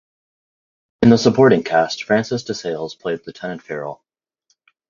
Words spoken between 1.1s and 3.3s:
the supporting cast, Francis DeSales played